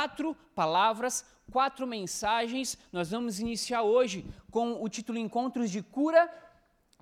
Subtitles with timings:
[0.00, 2.78] quatro palavras, quatro mensagens.
[2.90, 6.26] Nós vamos iniciar hoje com o título Encontros de Cura.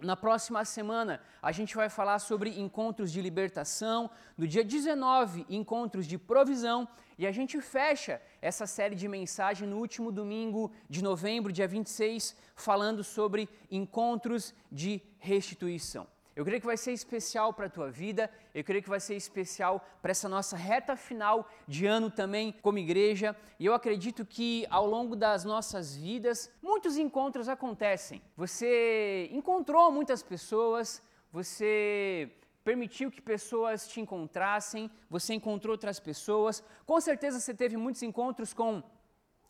[0.01, 4.11] Na próxima semana, a gente vai falar sobre encontros de libertação.
[4.37, 6.89] No dia 19, encontros de provisão.
[7.17, 12.35] E a gente fecha essa série de mensagens no último domingo de novembro, dia 26,
[12.57, 16.05] falando sobre encontros de restituição.
[16.39, 19.17] Eu creio que vai ser especial para a tua vida, eu creio que vai ser
[19.17, 23.35] especial para essa nossa reta final de ano também como igreja.
[23.59, 28.23] E eu acredito que ao longo das nossas vidas, muitos encontros acontecem.
[28.37, 32.31] Você encontrou muitas pessoas, você
[32.63, 36.63] permitiu que pessoas te encontrassem, você encontrou outras pessoas.
[36.87, 38.81] Com certeza você teve muitos encontros com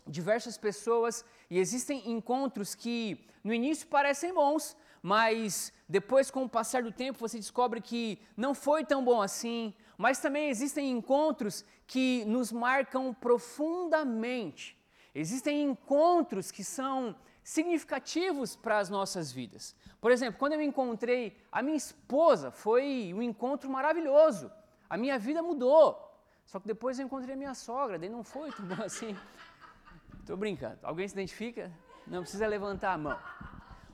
[0.06, 6.82] diversas pessoas e existem encontros que no início parecem bons, mas depois, com o passar
[6.82, 9.74] do tempo, você descobre que não foi tão bom assim.
[9.96, 14.78] Mas também existem encontros que nos marcam profundamente.
[15.14, 19.74] Existem encontros que são significativos para as nossas vidas.
[20.00, 24.52] Por exemplo, quando eu encontrei a minha esposa, foi um encontro maravilhoso.
[24.88, 26.04] A minha vida mudou.
[26.44, 29.16] Só que depois eu encontrei a minha sogra, daí não foi tão bom assim.
[30.20, 30.78] Estou brincando.
[30.82, 31.72] Alguém se identifica?
[32.06, 33.18] Não precisa levantar a mão.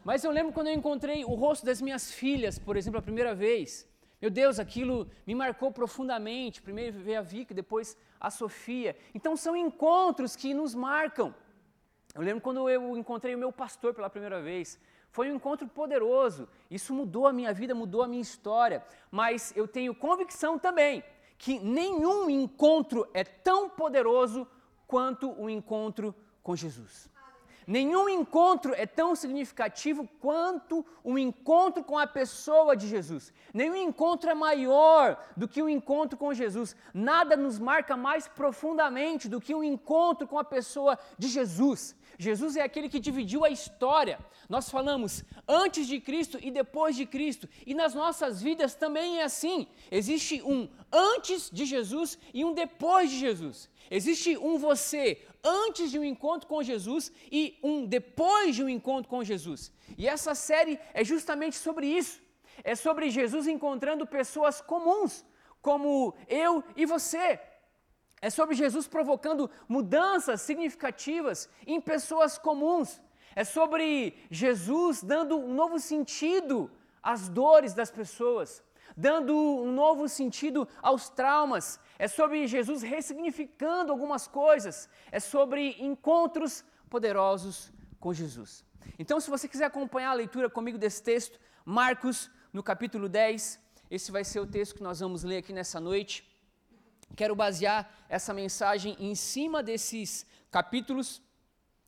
[0.05, 3.34] Mas eu lembro quando eu encontrei o rosto das minhas filhas, por exemplo, a primeira
[3.34, 3.88] vez.
[4.20, 6.61] Meu Deus, aquilo me marcou profundamente.
[6.61, 8.94] Primeiro veio a Vika, depois a Sofia.
[9.14, 11.34] Então são encontros que nos marcam.
[12.14, 14.78] Eu lembro quando eu encontrei o meu pastor pela primeira vez.
[15.11, 16.48] Foi um encontro poderoso.
[16.70, 18.84] Isso mudou a minha vida, mudou a minha história.
[19.11, 21.02] Mas eu tenho convicção também
[21.39, 24.46] que nenhum encontro é tão poderoso
[24.86, 27.11] quanto o encontro com Jesus.
[27.66, 33.32] Nenhum encontro é tão significativo quanto o encontro com a pessoa de Jesus.
[33.52, 36.76] Nenhum encontro é maior do que o encontro com Jesus.
[36.92, 41.96] Nada nos marca mais profundamente do que o encontro com a pessoa de Jesus.
[42.18, 44.18] Jesus é aquele que dividiu a história.
[44.48, 47.48] Nós falamos antes de Cristo e depois de Cristo.
[47.66, 49.66] E nas nossas vidas também é assim.
[49.90, 53.68] Existe um antes de Jesus e um depois de Jesus.
[53.90, 59.08] Existe um você antes de um encontro com Jesus e um depois de um encontro
[59.08, 59.70] com Jesus.
[59.98, 62.22] E essa série é justamente sobre isso.
[62.62, 65.24] É sobre Jesus encontrando pessoas comuns,
[65.60, 67.40] como eu e você.
[68.22, 73.00] É sobre Jesus provocando mudanças significativas em pessoas comuns.
[73.36, 76.70] É sobre Jesus dando um novo sentido
[77.02, 78.62] às dores das pessoas,
[78.96, 86.64] dando um novo sentido aos traumas, é sobre Jesus ressignificando algumas coisas, é sobre encontros
[86.89, 88.64] poderosos com Jesus.
[88.98, 93.58] Então, se você quiser acompanhar a leitura comigo desse texto, Marcos, no capítulo 10,
[93.90, 96.28] esse vai ser o texto que nós vamos ler aqui nessa noite.
[97.16, 101.22] Quero basear essa mensagem em cima desses capítulos,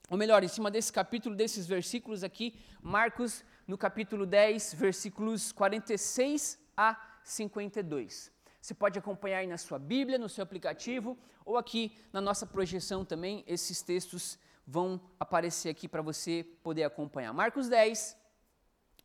[0.08, 6.65] ou melhor, em cima desse capítulo, desses versículos aqui, Marcos, no capítulo 10, versículos 46
[6.76, 8.30] a 52.
[8.60, 13.04] Você pode acompanhar aí na sua Bíblia, no seu aplicativo, ou aqui na nossa projeção
[13.04, 17.32] também, esses textos vão aparecer aqui para você poder acompanhar.
[17.32, 18.16] Marcos 10,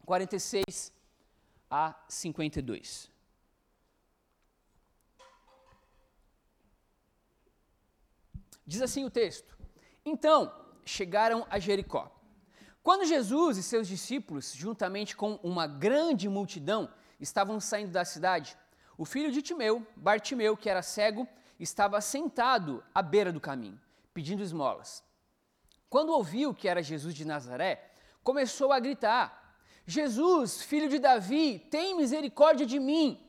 [0.06, 0.92] 46
[1.70, 3.12] a 52.
[8.66, 9.56] Diz assim o texto:
[10.04, 10.52] Então
[10.84, 12.12] chegaram a Jericó.
[12.82, 18.58] Quando Jesus e seus discípulos, juntamente com uma grande multidão, estavam saindo da cidade,
[18.98, 21.28] o filho de Timeu, Bartimeu, que era cego,
[21.60, 23.80] estava sentado à beira do caminho,
[24.14, 25.04] pedindo esmolas.
[25.90, 27.92] Quando ouviu que era Jesus de Nazaré,
[28.24, 29.56] começou a gritar:
[29.86, 33.20] Jesus, filho de Davi, tem misericórdia de mim.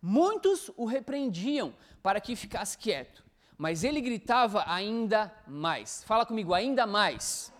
[0.00, 3.24] Muitos o repreendiam para que ficasse quieto,
[3.56, 6.04] mas ele gritava ainda mais.
[6.04, 7.52] Fala comigo, ainda mais.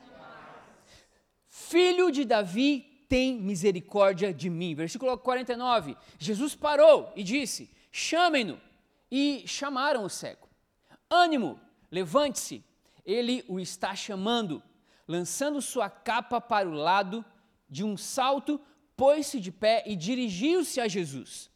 [1.48, 4.74] Filho de Davi, tem misericórdia de mim.
[4.74, 5.96] Versículo 49.
[6.18, 8.60] Jesus parou e disse: Chamem-no.
[9.10, 10.48] E chamaram o cego.
[11.08, 11.60] Ânimo,
[11.90, 12.64] levante-se.
[13.04, 14.62] Ele o está chamando.
[15.06, 17.24] Lançando sua capa para o lado,
[17.68, 18.60] de um salto,
[18.96, 21.50] pôs-se de pé e dirigiu-se a Jesus.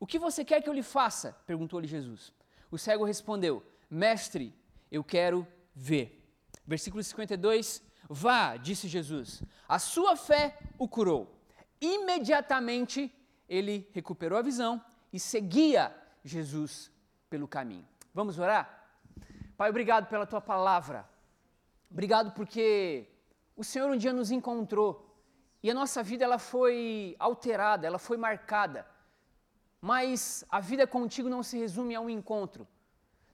[0.00, 1.32] O que você quer que eu lhe faça?
[1.46, 2.32] perguntou-lhe Jesus.
[2.70, 4.52] O cego respondeu: Mestre,
[4.90, 6.20] eu quero ver.
[6.66, 11.34] Versículo 52 Vá, disse Jesus, a sua fé o curou.
[11.80, 13.12] Imediatamente
[13.48, 16.90] ele recuperou a visão e seguia Jesus
[17.28, 17.86] pelo caminho.
[18.12, 18.88] Vamos orar?
[19.56, 21.08] Pai, obrigado pela tua palavra.
[21.90, 23.06] Obrigado porque
[23.56, 25.14] o Senhor um dia nos encontrou
[25.62, 28.86] e a nossa vida ela foi alterada, ela foi marcada.
[29.80, 32.66] Mas a vida contigo não se resume a um encontro.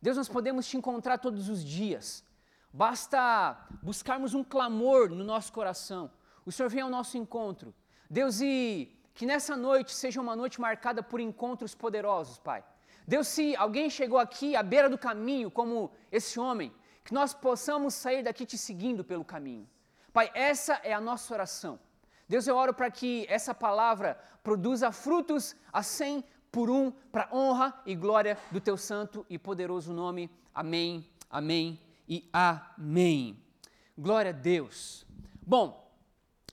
[0.02, 2.24] Deus, nós podemos te encontrar todos os dias.
[2.72, 6.10] Basta buscarmos um clamor no nosso coração.
[6.46, 7.74] O Senhor vem ao nosso encontro.
[8.08, 12.64] Deus, e que nessa noite seja uma noite marcada por encontros poderosos, Pai.
[13.06, 16.72] Deus, se alguém chegou aqui à beira do caminho, como esse homem,
[17.04, 19.68] que nós possamos sair daqui te seguindo pelo caminho.
[20.12, 21.78] Pai, essa é a nossa oração.
[22.28, 27.80] Deus, eu oro para que essa palavra produza frutos a cem por um, para honra
[27.84, 30.30] e glória do teu santo e poderoso nome.
[30.54, 33.40] Amém, amém e amém.
[33.96, 35.06] Glória a Deus.
[35.40, 35.88] Bom,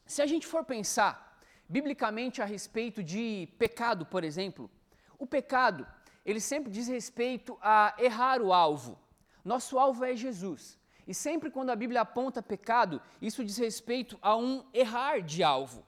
[0.06, 4.70] se a gente for pensar biblicamente a respeito de pecado, por exemplo,
[5.18, 5.88] o pecado,
[6.24, 9.00] ele sempre diz respeito a errar o alvo.
[9.44, 10.78] Nosso alvo é Jesus.
[11.08, 15.84] E sempre quando a Bíblia aponta pecado, isso diz respeito a um errar de alvo.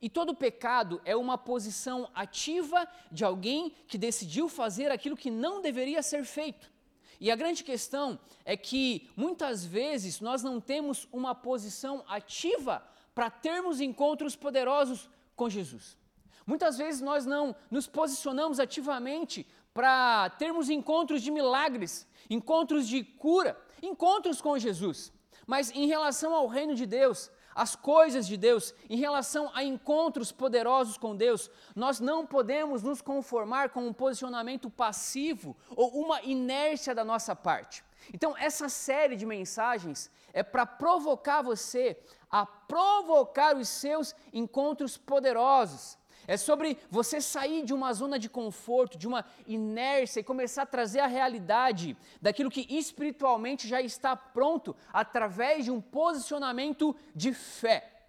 [0.00, 5.60] E todo pecado é uma posição ativa de alguém que decidiu fazer aquilo que não
[5.60, 6.70] deveria ser feito.
[7.20, 12.82] E a grande questão é que muitas vezes nós não temos uma posição ativa
[13.14, 15.98] para termos encontros poderosos com Jesus.
[16.46, 23.60] Muitas vezes nós não nos posicionamos ativamente para termos encontros de milagres, encontros de cura,
[23.82, 25.12] encontros com Jesus.
[25.46, 30.32] Mas em relação ao reino de Deus, as coisas de Deus, em relação a encontros
[30.32, 36.94] poderosos com Deus, nós não podemos nos conformar com um posicionamento passivo ou uma inércia
[36.94, 37.84] da nossa parte.
[38.14, 41.98] Então, essa série de mensagens é para provocar você
[42.30, 45.98] a provocar os seus encontros poderosos,
[46.30, 50.66] é sobre você sair de uma zona de conforto, de uma inércia e começar a
[50.66, 58.06] trazer a realidade daquilo que espiritualmente já está pronto através de um posicionamento de fé.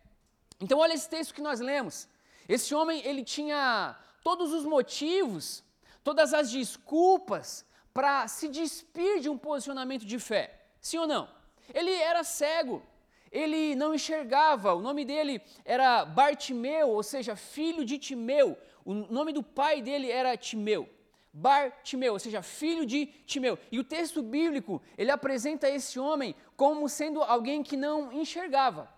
[0.60, 2.08] Então olha esse texto que nós lemos.
[2.48, 5.64] Esse homem, ele tinha todos os motivos,
[6.04, 10.62] todas as desculpas para se despir de um posicionamento de fé.
[10.80, 11.28] Sim ou não?
[11.74, 12.84] Ele era cego,
[13.32, 18.58] ele não enxergava, o nome dele era Bartimeu, ou seja, filho de Timeu.
[18.84, 20.90] O nome do pai dele era Timeu.
[21.34, 23.58] Bartimeu, ou seja, filho de Timeu.
[23.72, 28.92] E o texto bíblico, ele apresenta esse homem como sendo alguém que não enxergava,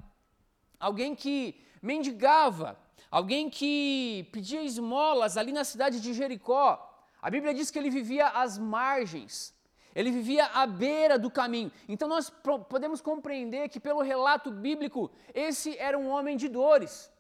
[0.80, 2.80] alguém que mendigava,
[3.12, 6.90] alguém que pedia esmolas ali na cidade de Jericó.
[7.22, 9.54] A Bíblia diz que ele vivia às margens.
[9.96, 11.72] Ele vivia à beira do caminho.
[11.88, 12.32] Então nós
[12.70, 17.12] podemos compreender que, pelo relato bíblico, esse era um homem de dores.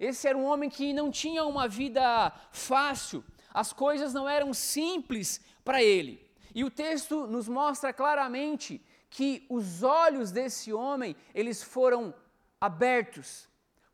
[0.00, 3.22] Esse era um homem que não tinha uma vida fácil.
[3.52, 6.24] As coisas não eram simples para ele.
[6.54, 12.14] E o texto nos mostra claramente que os olhos desse homem, eles foram
[12.60, 13.48] abertos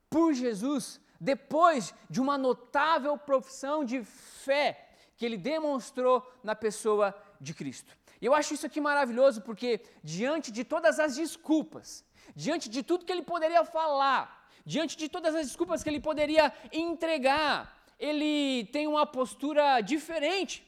[0.08, 4.89] por Jesus depois de uma notável profissão de fé
[5.20, 7.94] que ele demonstrou na pessoa de Cristo.
[8.22, 12.02] E eu acho isso aqui maravilhoso porque, diante de todas as desculpas,
[12.34, 16.50] diante de tudo que ele poderia falar, diante de todas as desculpas que ele poderia
[16.72, 20.66] entregar, ele tem uma postura diferente.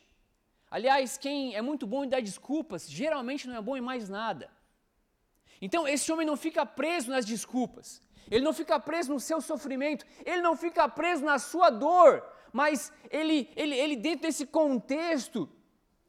[0.71, 4.51] Aliás, quem é muito bom em dar desculpas, geralmente não é bom em mais nada.
[5.63, 10.05] Então, esse homem não fica preso nas desculpas, ele não fica preso no seu sofrimento,
[10.27, 12.23] ele não fica preso na sua dor,
[12.53, 15.49] mas ele, ele, ele dentro desse contexto,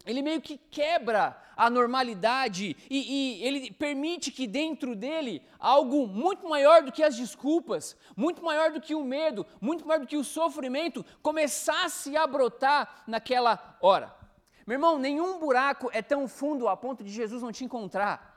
[0.06, 2.98] ele meio que quebra a normalidade e,
[3.40, 8.72] e, ele permite que dentro dele algo muito maior do que as desculpas, muito maior
[8.72, 14.14] do que o medo, muito maior do que o sofrimento começasse a brotar naquela hora.
[14.66, 18.33] Meu irmão, nenhum buraco é tão fundo a ponto de Jesus não te encontrar.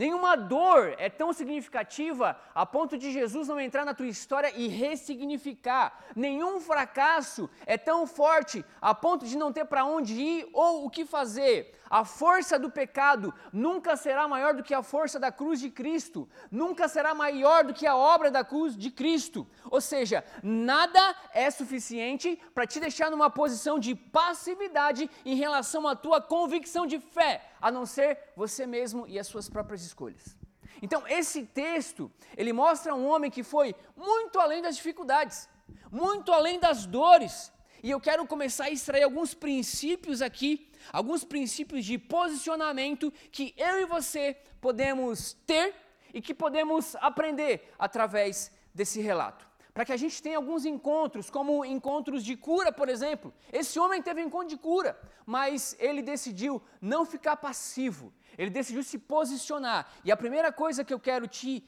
[0.00, 4.66] Nenhuma dor é tão significativa a ponto de Jesus não entrar na tua história e
[4.66, 5.92] ressignificar.
[6.16, 10.90] Nenhum fracasso é tão forte a ponto de não ter para onde ir ou o
[10.90, 11.78] que fazer.
[11.90, 16.28] A força do pecado nunca será maior do que a força da cruz de Cristo,
[16.48, 19.44] nunca será maior do que a obra da cruz de Cristo.
[19.68, 25.96] Ou seja, nada é suficiente para te deixar numa posição de passividade em relação à
[25.96, 30.36] tua convicção de fé, a não ser você mesmo e as suas próprias escolhas.
[30.80, 35.48] Então, esse texto, ele mostra um homem que foi muito além das dificuldades,
[35.90, 37.52] muito além das dores.
[37.82, 43.80] E eu quero começar a extrair alguns princípios aqui alguns princípios de posicionamento que eu
[43.80, 45.74] e você podemos ter
[46.12, 49.48] e que podemos aprender através desse relato.
[49.72, 53.32] Para que a gente tenha alguns encontros, como encontros de cura, por exemplo.
[53.52, 58.82] Esse homem teve um encontro de cura, mas ele decidiu não ficar passivo, ele decidiu
[58.82, 59.88] se posicionar.
[60.04, 61.64] E a primeira coisa que eu quero te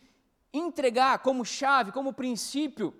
[0.53, 2.93] entregar como chave, como princípio,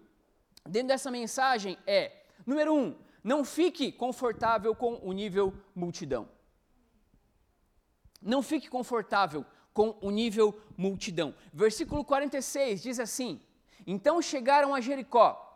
[0.67, 6.29] dentro dessa mensagem é: número um, não fique confortável com o nível multidão.
[8.21, 11.35] não fique confortável com o nível multidão.
[11.53, 13.41] Versículo 46 diz assim:
[13.87, 15.49] Então chegaram a Jericó,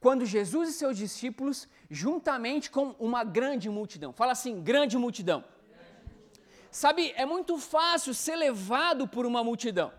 [0.00, 5.44] quando Jesus e seus discípulos, juntamente com uma grande multidão, fala assim: grande multidão.
[6.70, 9.92] Sabe, é muito fácil ser levado por uma multidão.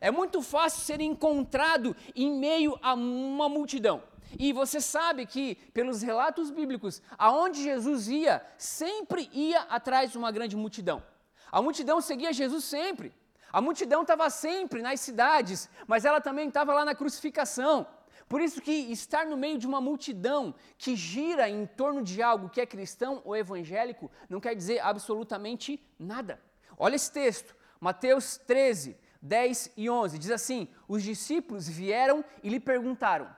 [0.00, 4.02] É muito fácil ser encontrado em meio a uma multidão.
[4.36, 10.32] E você sabe que, pelos relatos bíblicos, aonde Jesus ia, sempre ia atrás de uma
[10.32, 11.02] grande multidão.
[11.50, 13.14] A multidão seguia Jesus sempre.
[13.52, 17.86] A multidão estava sempre nas cidades, mas ela também estava lá na crucificação.
[18.28, 22.50] Por isso que estar no meio de uma multidão que gira em torno de algo
[22.50, 26.38] que é cristão ou evangélico não quer dizer absolutamente nada.
[26.76, 32.60] Olha esse texto, Mateus 13, 10 e 11, diz assim: Os discípulos vieram e lhe
[32.60, 33.34] perguntaram: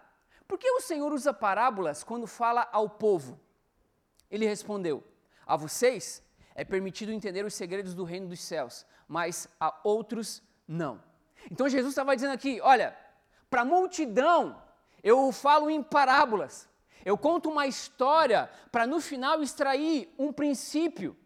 [0.50, 3.38] Por que o Senhor usa parábolas quando fala ao povo?
[4.28, 5.00] Ele respondeu:
[5.46, 6.20] A vocês
[6.56, 11.00] é permitido entender os segredos do reino dos céus, mas a outros não.
[11.48, 12.96] Então Jesus estava dizendo aqui: olha,
[13.48, 14.60] para a multidão
[15.04, 16.68] eu falo em parábolas,
[17.04, 21.16] eu conto uma história para no final extrair um princípio.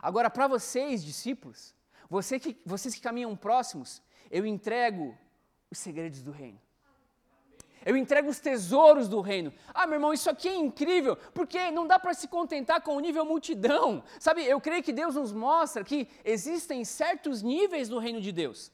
[0.00, 1.74] Agora, para vocês, discípulos,
[2.08, 5.14] você que, vocês que caminham próximos, eu entrego
[5.70, 6.58] os segredos do reino.
[7.84, 9.52] Eu entrego os tesouros do reino.
[9.74, 13.00] Ah, meu irmão, isso aqui é incrível, porque não dá para se contentar com o
[13.00, 14.02] nível multidão.
[14.18, 18.70] Sabe, eu creio que Deus nos mostra que existem certos níveis do reino de Deus.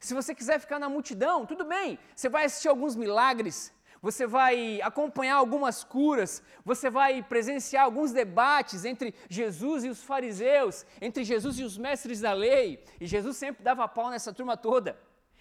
[0.00, 4.82] Se você quiser ficar na multidão, tudo bem, você vai assistir alguns milagres, você vai
[4.82, 11.56] acompanhar algumas curas, você vai presenciar alguns debates entre Jesus e os fariseus, entre Jesus
[11.60, 14.98] e os mestres da lei, e Jesus sempre dava pau nessa turma toda.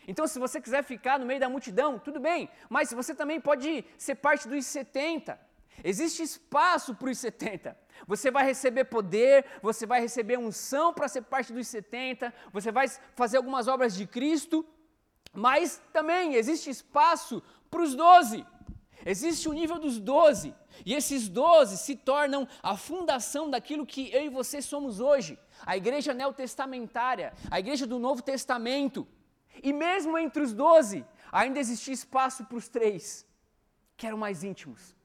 [0.07, 3.85] Então, se você quiser ficar no meio da multidão, tudo bem, mas você também pode
[3.97, 5.39] ser parte dos 70.
[5.83, 7.77] Existe espaço para os 70.
[8.07, 12.87] Você vai receber poder, você vai receber unção para ser parte dos 70, você vai
[13.15, 14.65] fazer algumas obras de Cristo,
[15.33, 18.45] mas também existe espaço para os 12.
[19.05, 20.53] Existe o nível dos 12.
[20.85, 25.37] E esses 12 se tornam a fundação daquilo que eu e você somos hoje.
[25.65, 29.07] A igreja neotestamentária, a igreja do Novo Testamento.
[29.61, 33.25] E mesmo entre os doze, ainda existia espaço para os três,
[33.97, 34.95] que eram mais íntimos: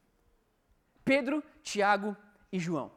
[1.05, 2.17] Pedro, Tiago
[2.53, 2.93] e João.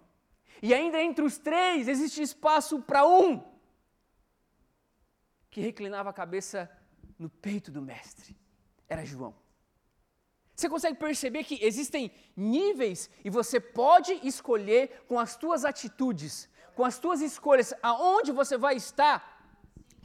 [0.61, 3.41] E ainda entre os três existe espaço para um,
[5.49, 6.69] que reclinava a cabeça
[7.17, 8.35] no peito do Mestre.
[8.87, 9.33] Era João.
[10.55, 16.83] Você consegue perceber que existem níveis e você pode escolher com as tuas atitudes, com
[16.83, 19.38] as tuas escolhas, aonde você vai estar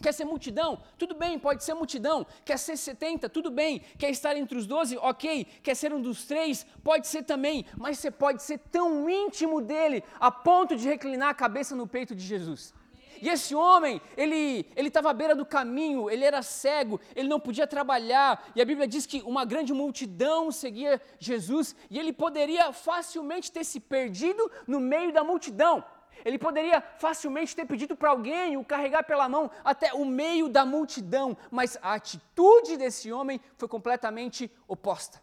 [0.03, 0.83] Quer ser multidão?
[0.99, 2.27] Tudo bem, pode ser multidão.
[2.45, 3.29] Quer ser 70?
[3.29, 3.81] Tudo bem.
[3.99, 4.99] Quer estar entre os 12?
[4.99, 5.47] Ok.
[5.63, 6.67] Quer ser um dos três?
[6.83, 7.65] Pode ser também.
[7.77, 12.15] Mas você pode ser tão íntimo dele a ponto de reclinar a cabeça no peito
[12.15, 12.75] de Jesus.
[13.23, 17.67] E esse homem, ele estava à beira do caminho, ele era cego, ele não podia
[17.67, 23.51] trabalhar, e a Bíblia diz que uma grande multidão seguia Jesus, e ele poderia facilmente
[23.51, 25.83] ter se perdido no meio da multidão.
[26.25, 30.67] Ele poderia facilmente ter pedido para alguém o carregar pela mão até o meio da
[30.67, 35.23] multidão, mas a atitude desse homem foi completamente oposta.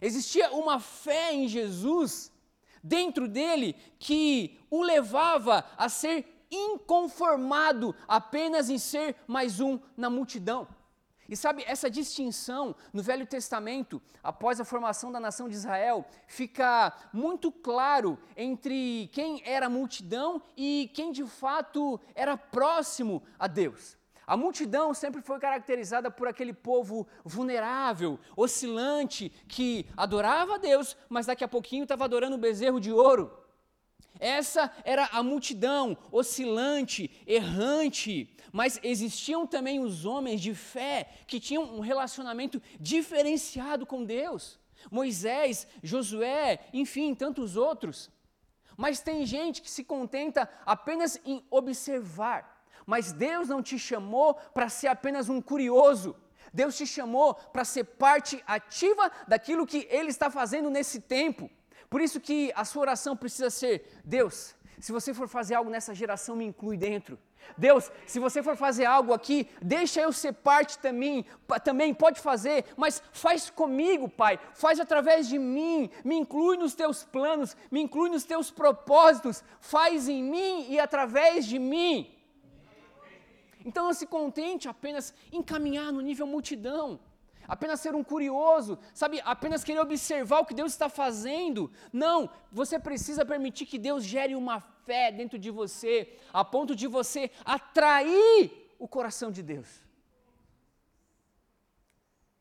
[0.00, 2.32] Existia uma fé em Jesus
[2.82, 10.68] dentro dele que o levava a ser inconformado apenas em ser mais um na multidão.
[11.28, 16.92] E sabe, essa distinção no Velho Testamento, após a formação da nação de Israel, fica
[17.12, 23.96] muito claro entre quem era multidão e quem de fato era próximo a Deus.
[24.26, 31.26] A multidão sempre foi caracterizada por aquele povo vulnerável, oscilante, que adorava a Deus, mas
[31.26, 33.43] daqui a pouquinho estava adorando o bezerro de ouro.
[34.20, 41.64] Essa era a multidão oscilante, errante, mas existiam também os homens de fé que tinham
[41.64, 44.58] um relacionamento diferenciado com Deus.
[44.90, 48.10] Moisés, Josué, enfim, tantos outros.
[48.76, 52.64] Mas tem gente que se contenta apenas em observar.
[52.86, 56.16] Mas Deus não te chamou para ser apenas um curioso.
[56.52, 61.50] Deus te chamou para ser parte ativa daquilo que Ele está fazendo nesse tempo.
[61.94, 65.94] Por isso que a sua oração precisa ser: Deus, se você for fazer algo nessa
[65.94, 67.16] geração, me inclui dentro.
[67.56, 71.24] Deus, se você for fazer algo aqui, deixa eu ser parte também,
[71.62, 77.04] também pode fazer, mas faz comigo, Pai, faz através de mim, me inclui nos teus
[77.04, 82.12] planos, me inclui nos teus propósitos, faz em mim e através de mim.
[83.64, 86.98] Então não se contente apenas em caminhar no nível multidão.
[87.46, 91.70] Apenas ser um curioso, sabe, apenas querer observar o que Deus está fazendo.
[91.92, 96.86] Não, você precisa permitir que Deus gere uma fé dentro de você, a ponto de
[96.86, 99.84] você atrair o coração de Deus.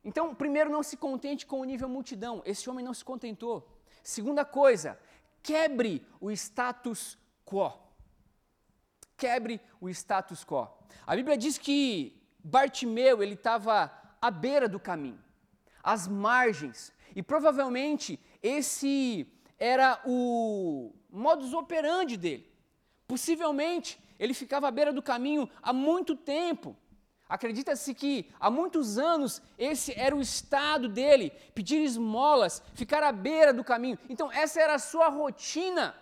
[0.03, 2.41] Então, primeiro, não se contente com o nível multidão.
[2.45, 3.67] Esse homem não se contentou.
[4.03, 4.99] Segunda coisa,
[5.41, 7.71] quebre o status quo.
[9.15, 10.67] Quebre o status quo.
[11.07, 13.89] A Bíblia diz que Bartimeu, ele estava
[14.23, 15.19] à beira do caminho,
[15.83, 19.27] às margens, e provavelmente esse
[19.59, 22.49] era o modus operandi dele.
[23.05, 26.73] Possivelmente ele ficava à beira do caminho há muito tempo.
[27.27, 33.51] Acredita-se que há muitos anos esse era o estado dele, pedir esmolas, ficar à beira
[33.51, 33.99] do caminho.
[34.09, 35.93] Então, essa era a sua rotina.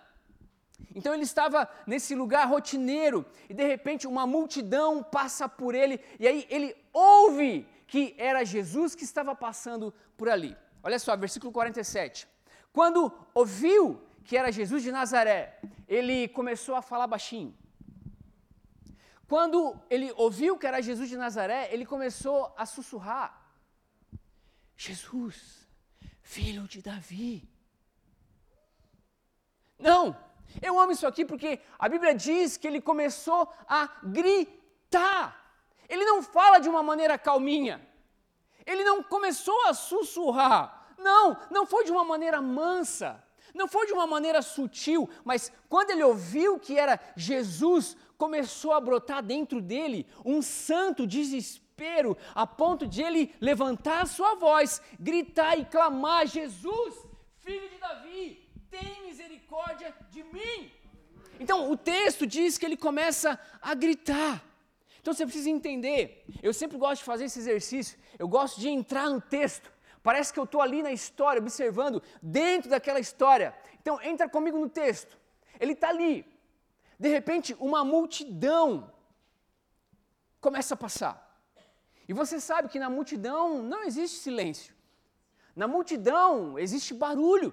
[0.94, 6.28] Então ele estava nesse lugar rotineiro e de repente uma multidão passa por ele e
[6.28, 10.56] aí ele ouve que era Jesus que estava passando por ali.
[10.82, 12.26] Olha só, versículo 47.
[12.72, 17.54] Quando ouviu que era Jesus de Nazaré, ele começou a falar baixinho.
[19.28, 23.28] Quando ele ouviu que era Jesus de Nazaré, ele começou a sussurrar:
[24.74, 25.68] Jesus,
[26.22, 27.46] filho de Davi.
[29.78, 30.16] Não,
[30.62, 35.41] eu amo isso aqui porque a Bíblia diz que ele começou a gritar.
[35.92, 37.86] Ele não fala de uma maneira calminha.
[38.64, 40.94] Ele não começou a sussurrar.
[40.96, 43.22] Não, não foi de uma maneira mansa.
[43.52, 48.80] Não foi de uma maneira sutil, mas quando ele ouviu que era Jesus, começou a
[48.80, 55.58] brotar dentro dele um santo desespero, a ponto de ele levantar a sua voz, gritar
[55.58, 57.06] e clamar: Jesus,
[57.40, 60.72] filho de Davi, tem misericórdia de mim.
[61.38, 64.42] Então, o texto diz que ele começa a gritar.
[65.02, 66.24] Então, você precisa entender.
[66.40, 67.98] Eu sempre gosto de fazer esse exercício.
[68.16, 69.70] Eu gosto de entrar no texto.
[70.00, 73.54] Parece que eu estou ali na história, observando dentro daquela história.
[73.80, 75.18] Então, entra comigo no texto.
[75.58, 76.24] Ele está ali.
[77.00, 78.92] De repente, uma multidão
[80.40, 81.14] começa a passar.
[82.08, 84.72] E você sabe que na multidão não existe silêncio.
[85.54, 87.52] Na multidão existe barulho.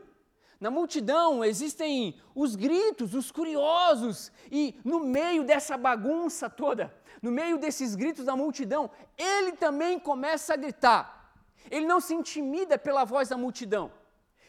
[0.59, 7.57] Na multidão existem os gritos, os curiosos, e no meio dessa bagunça toda, no meio
[7.57, 11.33] desses gritos da multidão, ele também começa a gritar.
[11.71, 13.91] Ele não se intimida pela voz da multidão,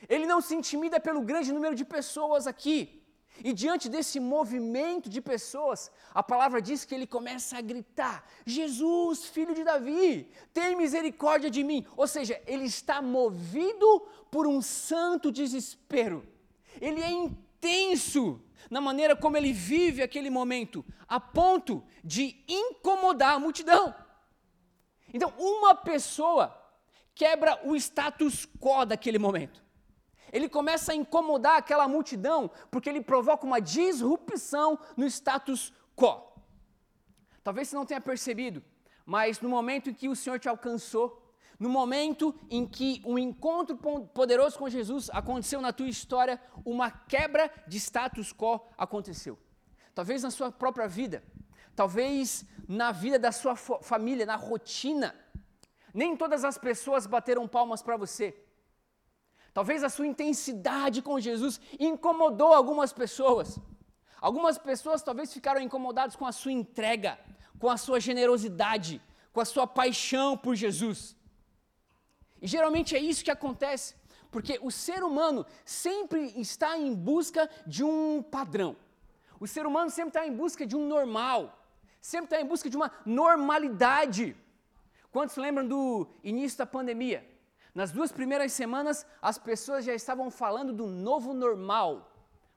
[0.09, 3.00] ele não se intimida pelo grande número de pessoas aqui.
[3.43, 9.27] E diante desse movimento de pessoas, a palavra diz que ele começa a gritar: Jesus,
[9.27, 11.87] filho de Davi, tem misericórdia de mim.
[11.97, 16.27] Ou seja, ele está movido por um santo desespero.
[16.81, 23.39] Ele é intenso na maneira como ele vive aquele momento, a ponto de incomodar a
[23.39, 23.95] multidão.
[25.13, 26.57] Então, uma pessoa
[27.15, 29.70] quebra o status quo daquele momento
[30.33, 36.31] ele começa a incomodar aquela multidão, porque ele provoca uma disrupção no status quo.
[37.43, 38.63] Talvez você não tenha percebido,
[39.05, 41.21] mas no momento em que o Senhor te alcançou,
[41.59, 43.77] no momento em que um encontro
[44.15, 49.39] poderoso com Jesus aconteceu na tua história, uma quebra de status quo aconteceu.
[49.95, 51.23] Talvez na sua própria vida,
[51.77, 55.15] talvez na vida da sua família, na rotina.
[55.93, 58.35] Nem todas as pessoas bateram palmas para você.
[59.53, 63.59] Talvez a sua intensidade com Jesus incomodou algumas pessoas.
[64.21, 67.19] Algumas pessoas talvez ficaram incomodadas com a sua entrega,
[67.59, 69.01] com a sua generosidade,
[69.33, 71.17] com a sua paixão por Jesus.
[72.41, 73.95] E geralmente é isso que acontece,
[74.31, 78.77] porque o ser humano sempre está em busca de um padrão.
[79.39, 81.67] O ser humano sempre está em busca de um normal,
[82.01, 84.37] sempre está em busca de uma normalidade.
[85.11, 87.27] Quantos lembram do início da pandemia?
[87.75, 92.13] Nas duas primeiras semanas, as pessoas já estavam falando do novo normal.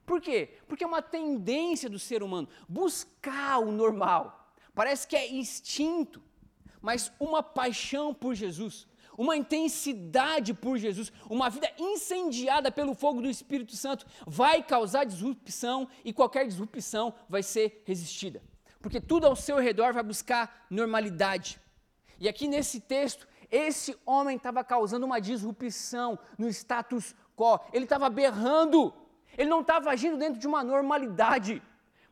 [0.06, 0.58] Por quê?
[0.67, 4.52] Porque é uma tendência do ser humano buscar o normal.
[4.73, 6.21] Parece que é instinto,
[6.82, 13.30] mas uma paixão por Jesus, uma intensidade por Jesus, uma vida incendiada pelo fogo do
[13.30, 18.41] Espírito Santo vai causar disrupção e qualquer disrupção vai ser resistida.
[18.82, 21.60] Porque tudo ao seu redor vai buscar normalidade.
[22.19, 27.59] E aqui nesse texto, esse homem estava causando uma disrupção no status quo.
[27.71, 28.91] Ele estava berrando.
[29.37, 31.61] Ele não estava agindo dentro de uma normalidade.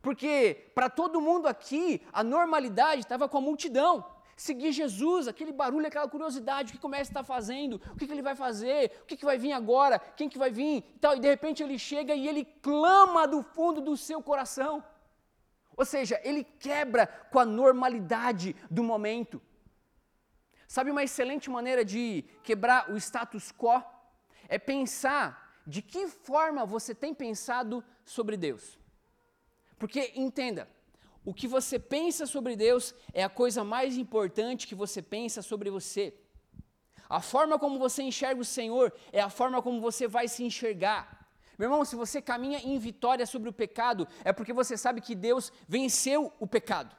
[0.03, 4.05] Porque para todo mundo aqui, a normalidade estava com a multidão.
[4.37, 8.13] Seguir Jesus, aquele barulho, aquela curiosidade, o que começa a estar fazendo, o que, que
[8.13, 11.15] ele vai fazer, o que, que vai vir agora, quem que vai vir e tal.
[11.15, 14.83] E de repente ele chega e ele clama do fundo do seu coração.
[15.75, 19.41] Ou seja, ele quebra com a normalidade do momento.
[20.75, 23.83] Sabe uma excelente maneira de quebrar o status quo?
[24.47, 28.79] É pensar de que forma você tem pensado sobre Deus.
[29.77, 30.69] Porque entenda,
[31.25, 35.69] o que você pensa sobre Deus é a coisa mais importante que você pensa sobre
[35.69, 36.13] você.
[37.09, 41.27] A forma como você enxerga o Senhor é a forma como você vai se enxergar.
[41.57, 45.15] Meu irmão, se você caminha em vitória sobre o pecado, é porque você sabe que
[45.15, 46.95] Deus venceu o pecado.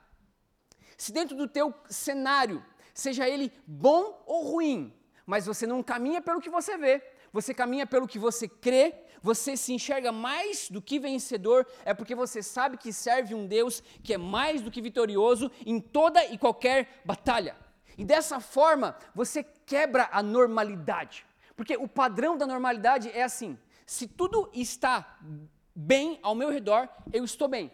[0.99, 2.63] Se dentro do teu cenário
[2.95, 4.93] seja ele bom ou ruim,
[5.27, 7.03] mas você não caminha pelo que você vê,
[7.33, 12.15] você caminha pelo que você crê, você se enxerga mais do que vencedor, é porque
[12.15, 16.37] você sabe que serve um Deus que é mais do que vitorioso em toda e
[16.37, 17.57] qualquer batalha.
[17.97, 21.25] E dessa forma, você quebra a normalidade.
[21.55, 25.19] Porque o padrão da normalidade é assim: se tudo está
[25.75, 27.71] bem ao meu redor, eu estou bem.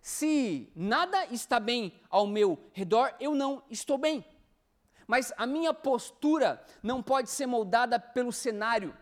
[0.00, 4.24] Se nada está bem ao meu redor, eu não estou bem
[5.10, 8.96] mas a minha postura não pode ser moldada pelo cenário.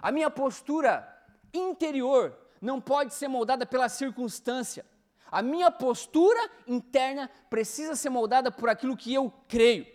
[0.00, 1.06] A minha postura
[1.52, 4.82] interior não pode ser moldada pela circunstância.
[5.30, 9.86] A minha postura interna precisa ser moldada por aquilo que eu creio.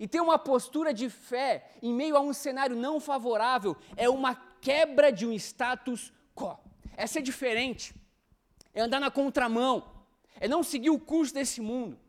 [0.00, 4.34] E ter uma postura de fé em meio a um cenário não favorável é uma
[4.62, 6.58] quebra de um status quo.
[6.96, 7.94] É ser diferente,
[8.72, 9.84] é andar na contramão,
[10.40, 12.00] é não seguir o curso desse mundo.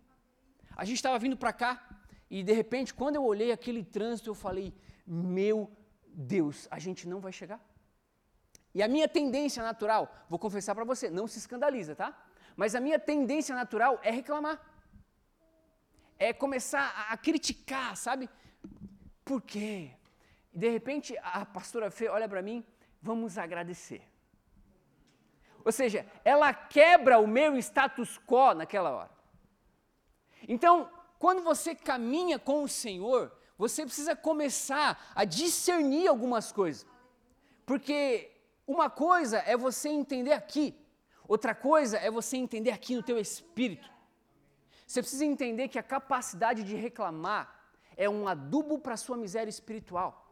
[0.74, 1.95] A gente estava vindo para cá
[2.30, 4.74] e de repente, quando eu olhei aquele trânsito, eu falei:
[5.06, 5.72] Meu
[6.08, 7.64] Deus, a gente não vai chegar.
[8.74, 12.10] E a minha tendência natural, vou confessar para você, não se escandaliza, tá?
[12.56, 14.60] Mas a minha tendência natural é reclamar.
[16.18, 18.30] É começar a, criticar, sabe?
[19.24, 19.92] Por quê?
[20.54, 22.66] E de repente a pastora Fê olha para mim,
[23.02, 24.02] vamos agradecer.
[25.64, 29.12] Ou seja, ela quebra o meu status quo naquela hora.
[30.48, 36.86] Então, quando você caminha com o Senhor, você precisa começar a discernir algumas coisas.
[37.66, 38.32] Porque
[38.68, 40.76] uma coisa é você entender aqui,
[41.28, 43.90] outra coisa é você entender aqui no teu espírito.
[44.86, 47.56] Você precisa entender que a capacidade de reclamar
[47.98, 50.26] é um adubo para a sua miséria espiritual.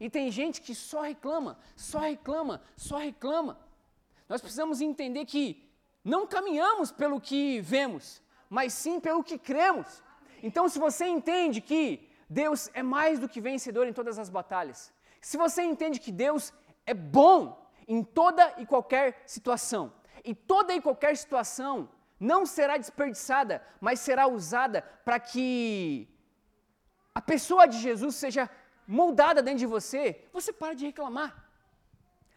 [0.00, 3.58] E tem gente que só reclama, só reclama, só reclama.
[4.28, 5.68] Nós precisamos entender que
[6.04, 10.02] não caminhamos pelo que vemos, mas sim pelo que cremos.
[10.42, 14.92] Então, se você entende que Deus é mais do que vencedor em todas as batalhas,
[15.20, 16.52] se você entende que Deus
[16.86, 19.92] é bom em toda e qualquer situação,
[20.24, 21.88] e toda e qualquer situação
[22.20, 26.08] não será desperdiçada, mas será usada para que
[27.14, 28.50] a pessoa de Jesus seja
[28.86, 31.44] moldada dentro de você, você para de reclamar.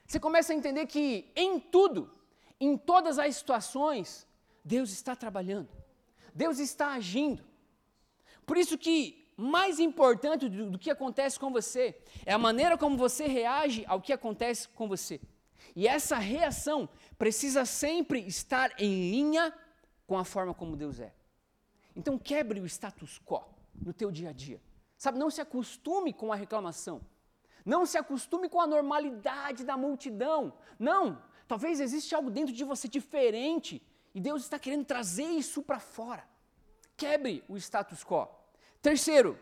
[0.05, 2.11] Você começa a entender que em tudo,
[2.59, 4.27] em todas as situações,
[4.63, 5.69] Deus está trabalhando.
[6.33, 7.43] Deus está agindo.
[8.45, 12.97] Por isso que mais importante do, do, que acontece com você é a maneira como
[12.97, 15.19] você reage ao que acontece com você.
[15.75, 19.53] E essa reação precisa sempre estar em linha
[20.05, 21.13] com a forma como Deus é.
[21.95, 24.61] Então quebre o status quo no teu dia a dia.
[24.97, 27.01] Sabe, não se acostume com a reclamação.
[27.65, 30.53] Não se acostume com a normalidade da multidão.
[30.77, 33.81] Não, talvez existe algo dentro de você diferente
[34.13, 36.27] e Deus está querendo trazer isso para fora.
[36.97, 38.27] Quebre o status quo.
[38.81, 39.39] Terceiro,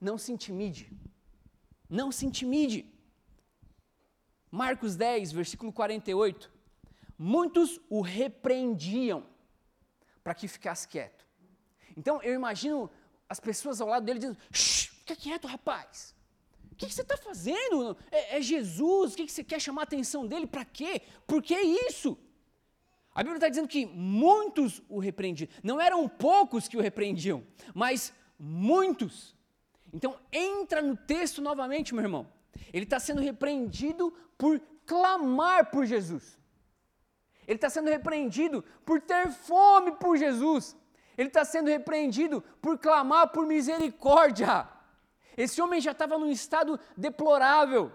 [0.00, 0.92] não se intimide.
[1.88, 2.86] Não se intimide.
[4.50, 6.50] Marcos 10, versículo 48.
[7.18, 9.26] Muitos o repreendiam
[10.22, 11.26] para que ficasse quieto.
[11.96, 12.90] Então eu imagino
[13.28, 16.14] as pessoas ao lado dele dizendo: fica quieto, rapaz.
[16.70, 17.96] O que, que você está fazendo?
[18.10, 20.46] É, é Jesus, o que, que você quer chamar a atenção dele?
[20.46, 21.02] Para quê?
[21.26, 22.16] Por que isso?
[23.18, 25.48] A Bíblia está dizendo que muitos o repreendiam.
[25.60, 29.34] Não eram poucos que o repreendiam, mas muitos.
[29.92, 32.32] Então entra no texto novamente, meu irmão.
[32.72, 36.38] Ele está sendo repreendido por clamar por Jesus.
[37.44, 40.76] Ele está sendo repreendido por ter fome por Jesus.
[41.16, 44.68] Ele está sendo repreendido por clamar por misericórdia.
[45.36, 47.92] Esse homem já estava num estado deplorável.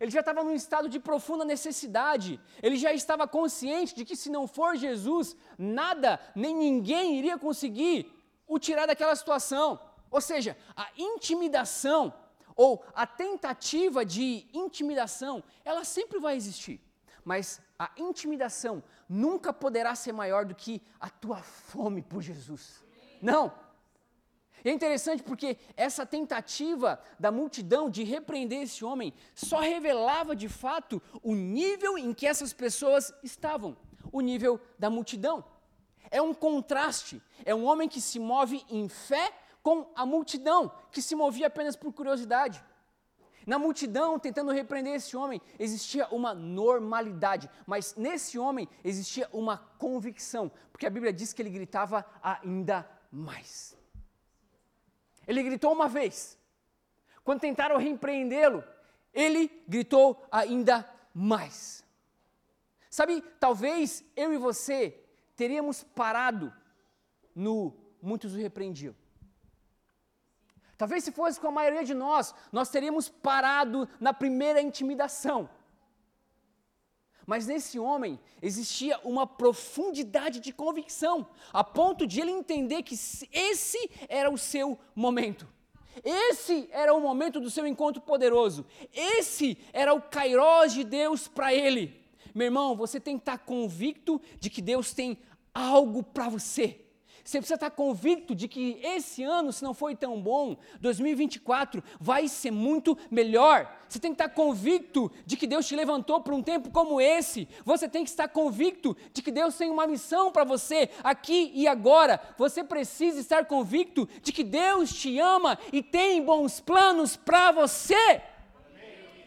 [0.00, 2.40] Ele já estava num estado de profunda necessidade.
[2.62, 8.12] Ele já estava consciente de que se não for Jesus, nada nem ninguém iria conseguir
[8.46, 9.80] o tirar daquela situação.
[10.10, 12.12] Ou seja, a intimidação
[12.54, 16.80] ou a tentativa de intimidação, ela sempre vai existir.
[17.24, 22.82] Mas a intimidação nunca poderá ser maior do que a tua fome por Jesus.
[23.20, 23.52] Não,
[24.66, 30.48] e é interessante porque essa tentativa da multidão de repreender esse homem só revelava de
[30.48, 33.76] fato o nível em que essas pessoas estavam,
[34.10, 35.44] o nível da multidão.
[36.10, 41.00] É um contraste, é um homem que se move em fé com a multidão que
[41.00, 42.60] se movia apenas por curiosidade.
[43.46, 50.50] Na multidão, tentando repreender esse homem, existia uma normalidade, mas nesse homem existia uma convicção,
[50.72, 53.76] porque a Bíblia diz que ele gritava ainda mais.
[55.26, 56.38] Ele gritou uma vez.
[57.24, 58.62] Quando tentaram repreendê-lo,
[59.12, 61.84] ele gritou ainda mais.
[62.90, 65.02] Sabe, talvez eu e você
[65.34, 66.52] teríamos parado
[67.34, 68.94] no muitos o repreendiam.
[70.78, 75.48] Talvez se fosse com a maioria de nós, nós teríamos parado na primeira intimidação.
[77.26, 82.94] Mas nesse homem existia uma profundidade de convicção, a ponto de ele entender que
[83.32, 85.46] esse era o seu momento.
[86.04, 88.64] Esse era o momento do seu encontro poderoso.
[88.94, 92.00] Esse era o kairós de Deus para ele.
[92.34, 95.18] Meu irmão, você tem que estar convicto de que Deus tem
[95.52, 96.85] algo para você.
[97.26, 102.28] Você precisa estar convicto de que esse ano, se não foi tão bom, 2024 vai
[102.28, 103.68] ser muito melhor.
[103.88, 107.48] Você tem que estar convicto de que Deus te levantou para um tempo como esse.
[107.64, 111.66] Você tem que estar convicto de que Deus tem uma missão para você aqui e
[111.66, 112.20] agora.
[112.38, 118.22] Você precisa estar convicto de que Deus te ama e tem bons planos para você.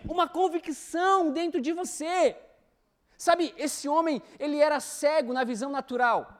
[0.07, 2.37] Uma convicção dentro de você.
[3.17, 6.38] Sabe, esse homem, ele era cego na visão natural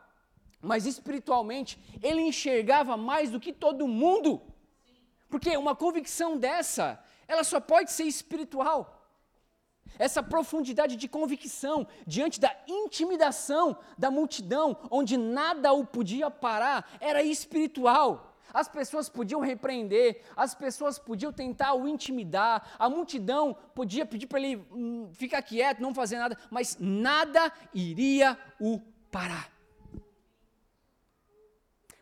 [0.62, 4.41] mas espiritualmente ele enxergava mais do que todo mundo.
[5.30, 8.95] Porque uma convicção dessa, ela só pode ser espiritual.
[9.98, 17.24] Essa profundidade de convicção diante da intimidação da multidão, onde nada o podia parar, era
[17.24, 18.38] espiritual.
[18.52, 24.39] As pessoas podiam repreender, as pessoas podiam tentar o intimidar, a multidão podia pedir para
[24.39, 28.80] ele hum, ficar quieto, não fazer nada, mas nada iria o
[29.12, 29.59] parar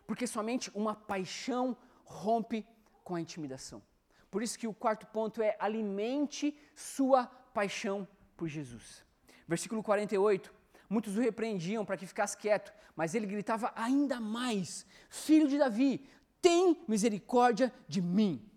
[0.08, 2.66] porque somente uma paixão rompe
[3.04, 3.84] com a intimidação.
[4.32, 9.06] Por isso que o quarto ponto é alimente sua paixão por Jesus.
[9.48, 10.54] Versículo 48.
[10.90, 16.10] Muitos o repreendiam para que ficasse quieto, mas ele gritava ainda mais: Filho de Davi,
[16.42, 18.50] tem misericórdia de mim.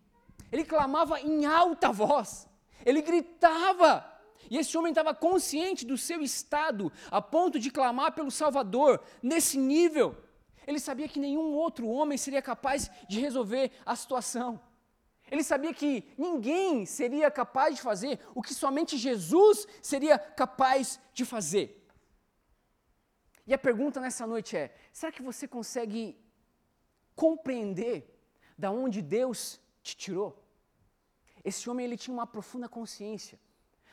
[0.52, 2.48] Ele clamava em alta voz,
[2.84, 4.06] ele gritava.
[4.48, 9.58] E esse homem estava consciente do seu estado, a ponto de clamar pelo Salvador, nesse
[9.58, 10.16] nível.
[10.70, 14.60] Ele sabia que nenhum outro homem seria capaz de resolver a situação.
[15.28, 21.24] Ele sabia que ninguém seria capaz de fazer o que somente Jesus seria capaz de
[21.24, 21.66] fazer.
[23.48, 26.16] E a pergunta nessa noite é: será que você consegue
[27.16, 27.96] compreender
[28.56, 30.30] da onde Deus te tirou?
[31.42, 33.40] Esse homem ele tinha uma profunda consciência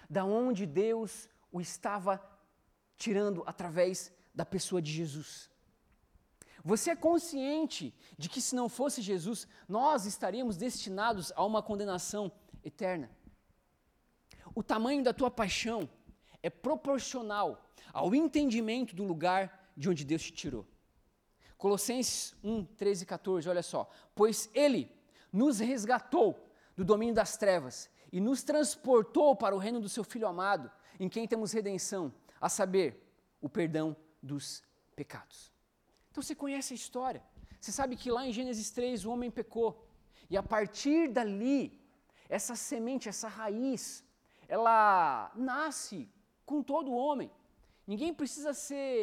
[0.08, 2.22] da onde Deus o estava
[2.96, 5.50] tirando através da pessoa de Jesus.
[6.68, 12.30] Você é consciente de que se não fosse Jesus, nós estaríamos destinados a uma condenação
[12.62, 13.10] eterna.
[14.54, 15.90] O tamanho da tua paixão
[16.44, 20.68] é proporcional ao entendimento do lugar de onde Deus te tirou.
[21.58, 23.90] Colossenses 1, 13 e 14, olha só.
[24.14, 24.92] Pois Ele
[25.32, 30.28] nos resgatou do domínio das trevas e nos transportou para o reino do Seu Filho
[30.28, 34.62] amado, em quem temos redenção, a saber, o perdão dos
[34.98, 35.56] pecados.
[36.18, 37.22] Então você conhece a história.
[37.62, 39.88] Você sabe que lá em Gênesis 3 o homem pecou.
[40.32, 41.80] E a partir dali,
[42.28, 44.04] essa semente, essa raiz,
[44.48, 46.10] ela nasce
[46.44, 47.30] com todo o homem.
[47.86, 48.98] Ninguém precisa ser.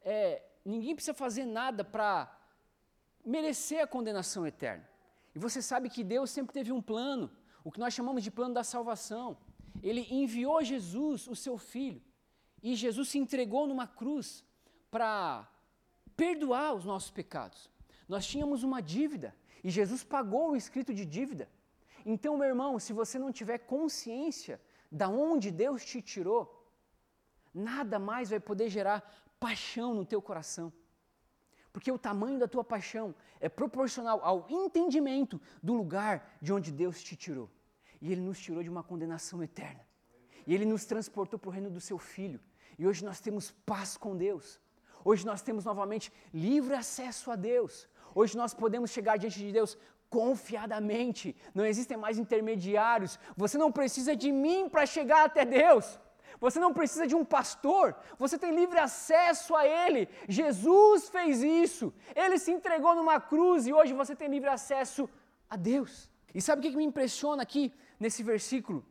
[0.00, 2.34] É, ninguém precisa fazer nada para
[3.22, 4.88] merecer a condenação eterna.
[5.34, 7.30] E você sabe que Deus sempre teve um plano,
[7.62, 9.36] o que nós chamamos de plano da salvação.
[9.82, 12.02] Ele enviou Jesus, o seu filho,
[12.62, 14.42] e Jesus se entregou numa cruz
[14.90, 15.50] para
[16.16, 17.70] perdoar os nossos pecados.
[18.08, 21.48] Nós tínhamos uma dívida e Jesus pagou o escrito de dívida.
[22.04, 26.70] Então, meu irmão, se você não tiver consciência da onde Deus te tirou,
[27.52, 29.02] nada mais vai poder gerar
[29.40, 30.72] paixão no teu coração.
[31.72, 37.02] Porque o tamanho da tua paixão é proporcional ao entendimento do lugar de onde Deus
[37.02, 37.50] te tirou.
[38.00, 39.84] E Ele nos tirou de uma condenação eterna.
[40.46, 42.40] E Ele nos transportou para o reino do Seu Filho.
[42.78, 44.60] E hoje nós temos paz com Deus.
[45.04, 47.88] Hoje nós temos novamente livre acesso a Deus.
[48.14, 49.76] Hoje nós podemos chegar diante de Deus
[50.08, 51.36] confiadamente.
[51.54, 53.18] Não existem mais intermediários.
[53.36, 55.98] Você não precisa de mim para chegar até Deus.
[56.40, 60.08] Você não precisa de um pastor, você tem livre acesso a Ele.
[60.28, 61.92] Jesus fez isso.
[62.14, 65.08] Ele se entregou numa cruz e hoje você tem livre acesso
[65.48, 66.10] a Deus.
[66.34, 68.84] E sabe o que me impressiona aqui nesse versículo?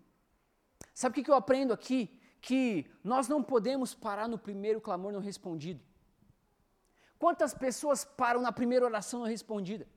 [0.94, 2.18] Sabe o que eu aprendo aqui?
[2.40, 5.82] Que nós não podemos parar no primeiro clamor não respondido.
[7.24, 9.88] Quantas pessoas param na primeira oração não respondida?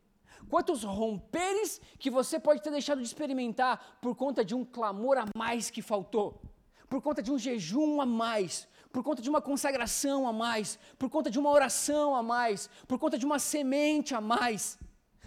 [0.49, 5.25] Quantos romperes que você pode ter deixado de experimentar por conta de um clamor a
[5.37, 6.41] mais que faltou,
[6.89, 11.11] por conta de um jejum a mais, por conta de uma consagração a mais, por
[11.11, 14.79] conta de uma oração a mais, por conta de uma semente a mais.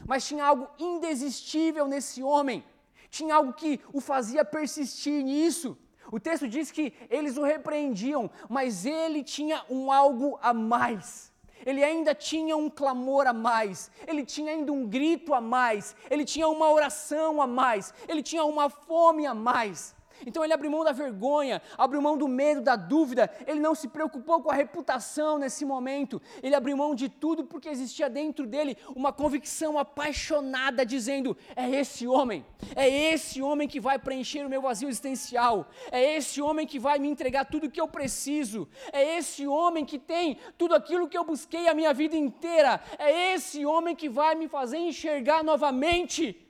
[0.07, 2.63] Mas tinha algo indesistível nesse homem,
[3.09, 5.77] tinha algo que o fazia persistir nisso.
[6.09, 11.28] O texto diz que eles o repreendiam, mas ele tinha um algo a mais.
[11.65, 16.25] Ele ainda tinha um clamor a mais, ele tinha ainda um grito a mais, ele
[16.25, 19.95] tinha uma oração a mais, ele tinha uma fome a mais.
[20.25, 23.87] Então ele abriu mão da vergonha, abriu mão do medo, da dúvida, ele não se
[23.87, 28.77] preocupou com a reputação nesse momento, ele abriu mão de tudo porque existia dentro dele
[28.95, 34.61] uma convicção apaixonada, dizendo: é esse homem, é esse homem que vai preencher o meu
[34.61, 39.17] vazio existencial, é esse homem que vai me entregar tudo o que eu preciso, é
[39.17, 43.65] esse homem que tem tudo aquilo que eu busquei a minha vida inteira, é esse
[43.65, 46.48] homem que vai me fazer enxergar novamente.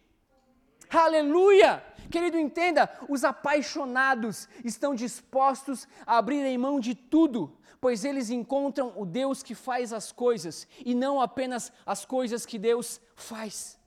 [0.89, 1.83] Aleluia!
[2.09, 9.05] Querido, entenda: os apaixonados estão dispostos a abrirem mão de tudo, pois eles encontram o
[9.05, 13.77] Deus que faz as coisas e não apenas as coisas que Deus faz.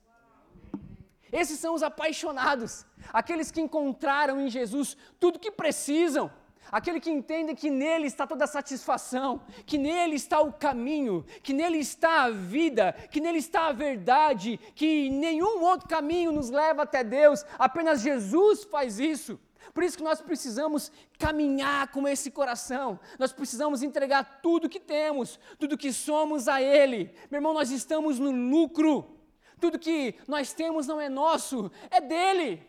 [1.31, 6.31] Esses são os apaixonados, aqueles que encontraram em Jesus tudo que precisam
[6.71, 11.53] aquele que entende que nele está toda a satisfação, que nele está o caminho, que
[11.53, 16.83] nele está a vida, que nele está a verdade, que nenhum outro caminho nos leva
[16.83, 19.39] até Deus, apenas Jesus faz isso.
[19.73, 25.39] Por isso que nós precisamos caminhar com esse coração, nós precisamos entregar tudo que temos,
[25.57, 27.13] tudo que somos a Ele.
[27.31, 29.17] Meu irmão, nós estamos no lucro,
[29.59, 32.61] tudo que nós temos não é nosso, é dele.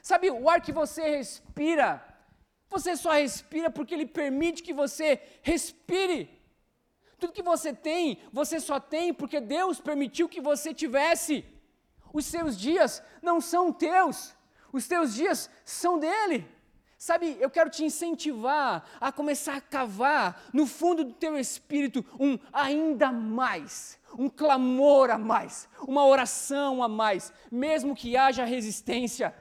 [0.00, 2.02] Sabe, o ar que você respira,
[2.68, 6.30] você só respira porque Ele permite que você respire.
[7.18, 11.44] Tudo que você tem, você só tem porque Deus permitiu que você tivesse.
[12.12, 14.34] Os seus dias não são teus,
[14.72, 16.46] os teus dias são dele.
[16.98, 22.38] Sabe, eu quero te incentivar a começar a cavar no fundo do teu espírito um
[22.50, 29.34] ainda mais, um clamor a mais, uma oração a mais, mesmo que haja resistência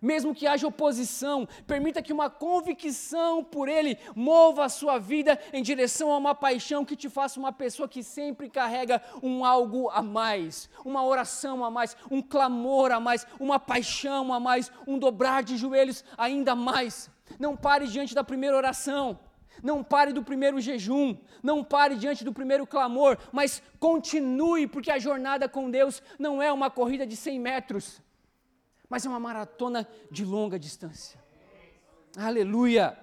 [0.00, 5.62] mesmo que haja oposição, permita que uma convicção por Ele mova a sua vida em
[5.62, 10.02] direção a uma paixão que te faça uma pessoa que sempre carrega um algo a
[10.02, 15.42] mais, uma oração a mais, um clamor a mais, uma paixão a mais, um dobrar
[15.42, 17.10] de joelhos ainda mais.
[17.38, 19.18] Não pare diante da primeira oração.
[19.62, 24.98] Não pare do primeiro jejum, não pare diante do primeiro clamor, mas continue, porque a
[24.98, 28.00] jornada com Deus não é uma corrida de 100 metros
[28.90, 31.22] mas é uma maratona de longa distância.
[32.16, 32.98] Aleluia!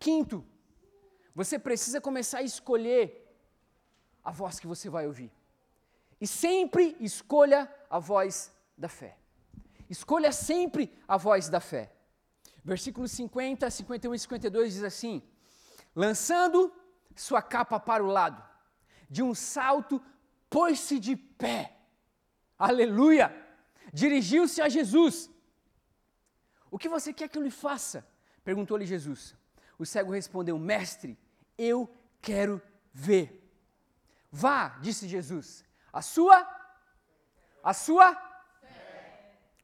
[0.00, 0.42] Quinto,
[1.34, 3.38] você precisa começar a escolher
[4.24, 5.30] a voz que você vai ouvir.
[6.18, 9.18] E sempre escolha a voz da fé.
[9.90, 11.92] Escolha sempre a voz da fé.
[12.64, 15.22] Versículos 50, 51 e 52 diz assim:
[15.94, 16.72] Lançando
[17.14, 18.42] sua capa para o lado,
[19.10, 20.02] de um salto,
[20.48, 21.76] pôs-se de pé.
[22.58, 23.45] Aleluia!
[23.92, 25.30] Dirigiu-se a Jesus.
[26.70, 28.06] O que você quer que eu lhe faça?
[28.44, 29.34] Perguntou-lhe Jesus.
[29.78, 31.18] O cego respondeu: Mestre,
[31.56, 32.60] eu quero
[32.92, 33.42] ver.
[34.30, 35.64] Vá, disse Jesus.
[35.92, 36.46] A sua,
[37.62, 38.06] a sua,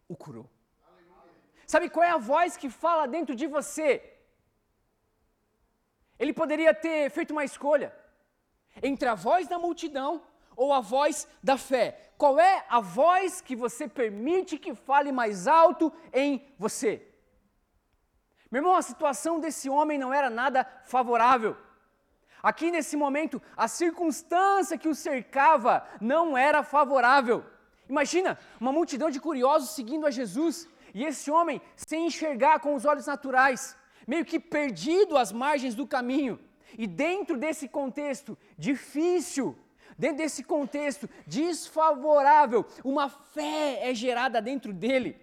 [0.09, 0.49] o curou.
[1.67, 4.19] Sabe qual é a voz que fala dentro de você?
[6.19, 7.95] Ele poderia ter feito uma escolha
[8.83, 10.23] entre a voz da multidão
[10.57, 12.12] ou a voz da fé?
[12.17, 17.07] Qual é a voz que você permite que fale mais alto em você?
[18.51, 21.57] Meu irmão, a situação desse homem não era nada favorável.
[22.43, 27.45] Aqui nesse momento, a circunstância que o cercava não era favorável.
[27.88, 32.85] Imagina uma multidão de curiosos seguindo a Jesus e esse homem sem enxergar com os
[32.85, 36.38] olhos naturais, meio que perdido às margens do caminho.
[36.77, 39.57] E dentro desse contexto difícil,
[40.03, 45.17] Dentro desse contexto desfavorável, uma fé é gerada dentro dele,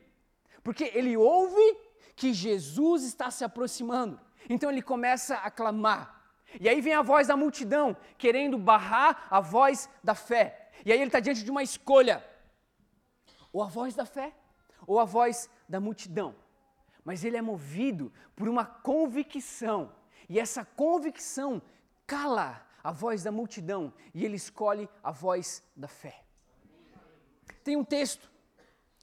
[0.64, 1.78] porque ele ouve
[2.16, 4.18] que Jesus está se aproximando,
[4.50, 6.24] então ele começa a clamar.
[6.62, 10.72] E aí vem a voz da multidão, querendo barrar a voz da fé.
[10.86, 12.26] E aí ele está diante de uma escolha:
[13.52, 14.34] ou a voz da fé,
[14.88, 16.34] ou a voz da multidão.
[17.04, 19.92] Mas ele é movido por uma convicção,
[20.30, 21.62] e essa convicção
[22.08, 26.24] cala a voz da multidão e ele escolhe a voz da fé.
[27.64, 28.32] Tem um texto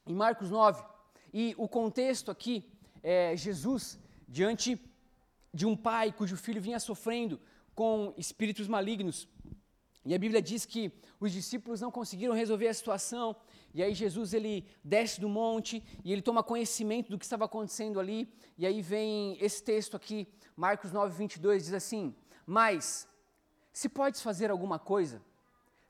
[0.06, 0.84] em Marcos 9,
[1.32, 2.64] e o contexto aqui
[3.02, 3.98] é Jesus
[4.28, 4.80] diante
[5.52, 7.40] de um pai cujo filho vinha sofrendo
[7.74, 9.28] com espíritos malignos.
[10.04, 13.34] E a Bíblia diz que os discípulos não conseguiram resolver a situação,
[13.74, 17.98] e aí Jesus ele desce do monte e ele toma conhecimento do que estava acontecendo
[17.98, 22.14] ali, e aí vem esse texto aqui, Marcos 9, 22, diz assim:
[22.46, 23.08] Mas,
[23.76, 25.22] se podes fazer alguma coisa,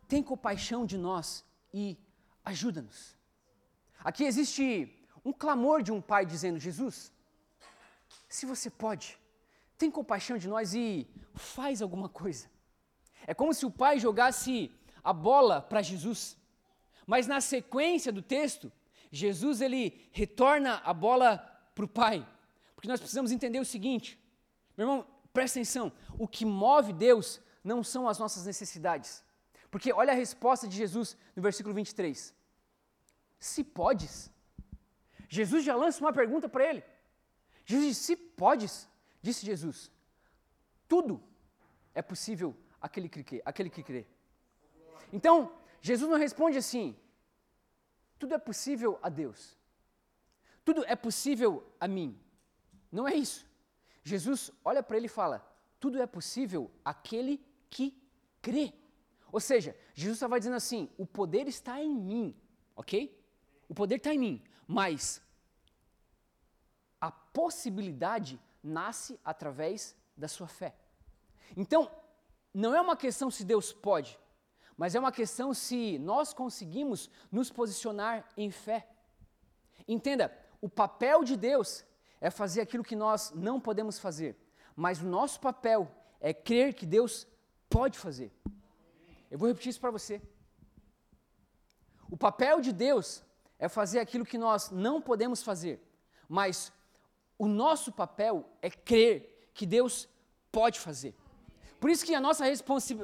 [0.08, 1.96] tem compaixão de nós e
[2.44, 3.16] ajuda-nos.
[4.02, 4.92] Aqui existe
[5.24, 7.12] um clamor de um pai dizendo: Jesus,
[8.28, 9.16] se você pode,
[9.78, 12.50] tem compaixão de nós e faz alguma coisa.
[13.24, 14.68] É como se o pai jogasse
[15.04, 16.36] a bola para Jesus.
[17.06, 18.72] Mas na sequência do texto,
[19.12, 21.38] Jesus ele retorna a bola
[21.72, 22.28] para o pai.
[22.74, 24.18] Porque nós precisamos entender o seguinte,
[24.76, 29.24] meu irmão, presta atenção, o que move Deus não são as nossas necessidades.
[29.70, 32.34] Porque olha a resposta de Jesus no versículo 23.
[33.38, 34.30] Se podes.
[35.28, 36.84] Jesus já lança uma pergunta para ele.
[37.64, 38.88] Jesus diz: Se podes,
[39.20, 39.90] disse Jesus,
[40.86, 41.20] tudo
[41.92, 43.42] é possível aquele que crê.
[43.44, 44.06] Aquele que crê.
[45.12, 46.96] Então, Jesus não responde assim:
[48.18, 49.56] tudo é possível a Deus.
[50.64, 52.18] Tudo é possível a mim.
[52.90, 53.44] Não é isso.
[54.02, 55.44] Jesus olha para ele e fala:
[55.80, 57.96] tudo é possível aquele que
[58.40, 58.72] crê.
[59.32, 62.34] Ou seja, Jesus estava dizendo assim: o poder está em mim,
[62.74, 63.16] ok?
[63.68, 65.22] O poder está em mim, mas
[67.00, 70.74] a possibilidade nasce através da sua fé.
[71.56, 71.90] Então,
[72.52, 74.18] não é uma questão se Deus pode,
[74.76, 78.88] mas é uma questão se nós conseguimos nos posicionar em fé.
[79.86, 81.84] Entenda, o papel de Deus
[82.20, 84.36] é fazer aquilo que nós não podemos fazer,
[84.74, 85.90] mas o nosso papel
[86.20, 87.26] é crer que Deus
[87.68, 88.32] pode fazer.
[89.30, 90.20] Eu vou repetir isso para você.
[92.10, 93.22] O papel de Deus
[93.58, 95.80] é fazer aquilo que nós não podemos fazer,
[96.28, 96.72] mas
[97.38, 100.08] o nosso papel é crer que Deus
[100.52, 101.14] pode fazer.
[101.80, 102.44] Por isso que a nossa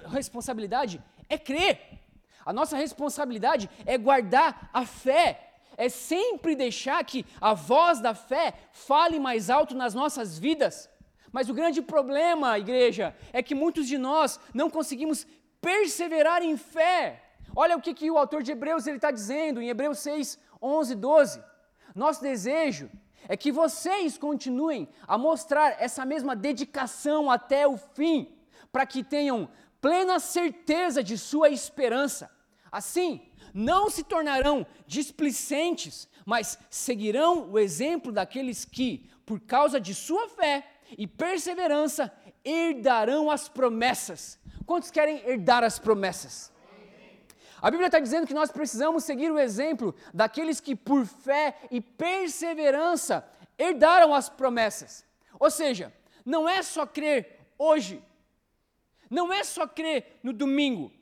[0.08, 2.00] responsabilidade é crer.
[2.44, 8.54] A nossa responsabilidade é guardar a fé, é sempre deixar que a voz da fé
[8.72, 10.88] fale mais alto nas nossas vidas.
[11.32, 15.26] Mas o grande problema, igreja, é que muitos de nós não conseguimos
[15.60, 17.22] perseverar em fé.
[17.56, 21.42] Olha o que, que o autor de Hebreus está dizendo em Hebreus 6, 11, 12.
[21.94, 22.90] Nosso desejo
[23.28, 28.36] é que vocês continuem a mostrar essa mesma dedicação até o fim,
[28.70, 29.48] para que tenham
[29.80, 32.30] plena certeza de sua esperança.
[32.70, 33.20] Assim,
[33.54, 40.66] não se tornarão displicentes, mas seguirão o exemplo daqueles que, por causa de sua fé
[40.98, 42.12] e perseverança,
[42.44, 44.38] herdarão as promessas.
[44.66, 46.52] Quantos querem herdar as promessas?
[47.60, 51.80] A Bíblia está dizendo que nós precisamos seguir o exemplo daqueles que, por fé e
[51.80, 53.24] perseverança,
[53.56, 55.06] herdaram as promessas.
[55.38, 55.92] Ou seja,
[56.24, 58.02] não é só crer hoje,
[59.08, 60.92] não é só crer no domingo,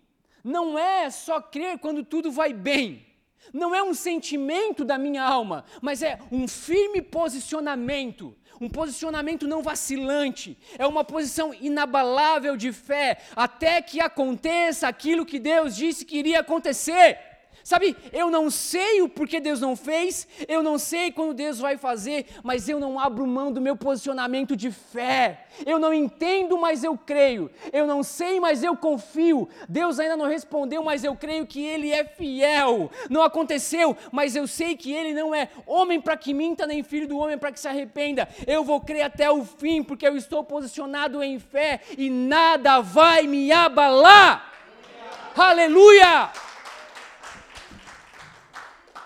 [0.45, 3.07] não é só crer quando tudo vai bem,
[3.53, 9.63] não é um sentimento da minha alma, mas é um firme posicionamento um posicionamento não
[9.63, 16.19] vacilante, é uma posição inabalável de fé, até que aconteça aquilo que Deus disse que
[16.19, 17.30] iria acontecer.
[17.63, 21.77] Sabe, eu não sei o porquê Deus não fez, eu não sei quando Deus vai
[21.77, 25.47] fazer, mas eu não abro mão do meu posicionamento de fé.
[25.67, 27.51] Eu não entendo, mas eu creio.
[27.73, 29.49] Eu não sei, mas eu confio.
[29.69, 32.91] Deus ainda não respondeu, mas eu creio que Ele é fiel.
[33.11, 37.07] Não aconteceu, mas eu sei que Ele não é homem para que minta, nem filho
[37.07, 38.29] do homem para que se arrependa.
[38.47, 43.27] Eu vou crer até o fim, porque eu estou posicionado em fé e nada vai
[43.27, 44.51] me abalar.
[45.37, 46.07] Aleluia!
[46.07, 46.50] Aleluia!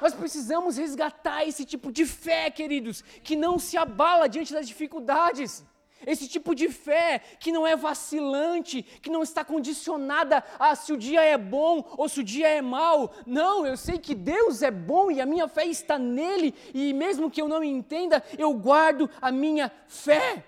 [0.05, 5.65] Nós precisamos resgatar esse tipo de fé, queridos, que não se abala diante das dificuldades.
[6.07, 10.99] Esse tipo de fé que não é vacilante, que não está condicionada a se o
[10.99, 13.15] dia é bom ou se o dia é mau.
[13.25, 17.31] Não, eu sei que Deus é bom e a minha fé está nele, e mesmo
[17.31, 20.45] que eu não entenda, eu guardo a minha fé.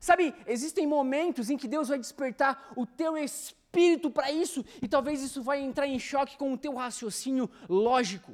[0.00, 4.88] Sabe, existem momentos em que Deus vai despertar o teu espírito espírito para isso, e
[4.88, 8.32] talvez isso vai entrar em choque com o teu raciocínio lógico.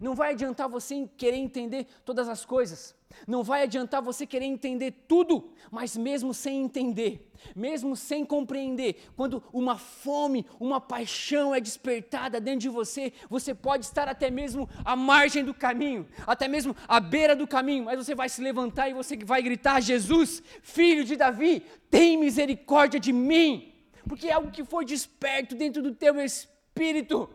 [0.00, 2.94] Não vai adiantar você querer entender todas as coisas.
[3.26, 9.42] Não vai adiantar você querer entender tudo, mas mesmo sem entender, mesmo sem compreender, quando
[9.52, 14.94] uma fome, uma paixão é despertada dentro de você, você pode estar até mesmo à
[14.94, 18.94] margem do caminho, até mesmo à beira do caminho, mas você vai se levantar e
[18.94, 23.77] você vai gritar: Jesus, filho de Davi, tem misericórdia de mim
[24.08, 27.28] porque é algo que foi desperto dentro do teu espírito.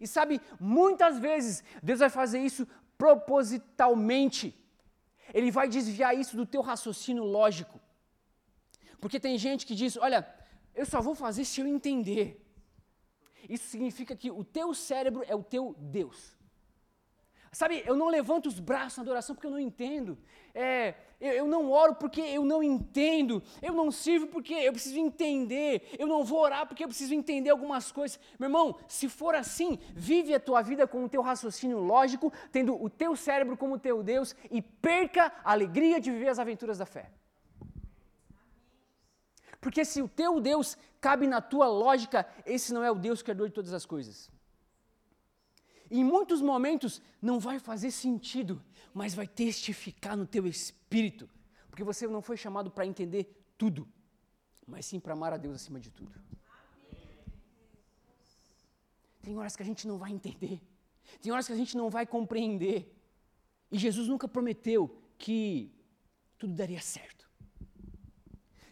[0.00, 4.54] E sabe, muitas vezes Deus vai fazer isso propositalmente.
[5.32, 7.80] Ele vai desviar isso do teu raciocínio lógico.
[9.00, 10.26] Porque tem gente que diz: olha,
[10.74, 12.42] eu só vou fazer se eu entender.
[13.48, 16.35] Isso significa que o teu cérebro é o teu Deus.
[17.56, 20.18] Sabe, eu não levanto os braços na adoração porque eu não entendo.
[20.54, 23.42] É, eu, eu, não oro porque eu não entendo.
[23.62, 25.88] Eu não sirvo porque eu preciso entender.
[25.98, 28.20] Eu não vou orar porque eu preciso entender algumas coisas.
[28.38, 32.78] Meu irmão, se for assim, vive a tua vida com o teu raciocínio lógico, tendo
[32.78, 36.84] o teu cérebro como teu Deus e perca a alegria de viver as aventuras da
[36.84, 37.10] fé.
[39.62, 43.48] Porque se o teu Deus cabe na tua lógica, esse não é o Deus criador
[43.48, 44.35] de todas as coisas.
[45.90, 48.62] Em muitos momentos não vai fazer sentido,
[48.92, 51.28] mas vai testificar no teu espírito,
[51.68, 53.24] porque você não foi chamado para entender
[53.56, 53.86] tudo,
[54.66, 56.12] mas sim para amar a Deus acima de tudo.
[59.22, 60.60] Tem horas que a gente não vai entender,
[61.20, 62.92] tem horas que a gente não vai compreender,
[63.70, 65.72] e Jesus nunca prometeu que
[66.38, 67.15] tudo daria certo.